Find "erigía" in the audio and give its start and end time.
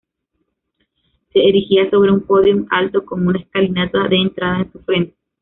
1.39-1.87